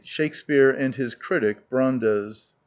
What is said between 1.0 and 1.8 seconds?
Critic,